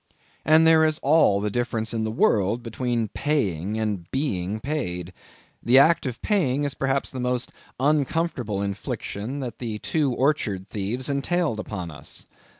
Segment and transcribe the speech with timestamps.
[0.43, 5.13] And there is all the difference in the world between paying and being paid.
[5.61, 11.07] The act of paying is perhaps the most uncomfortable infliction that the two orchard thieves
[11.07, 12.25] entailed upon us.